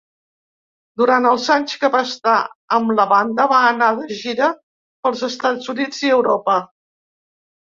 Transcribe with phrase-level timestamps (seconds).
[1.01, 2.37] Durant els anys que va estar
[2.79, 4.49] amb la banda, va anar de gira
[5.05, 6.61] pels Estats Units i Europa.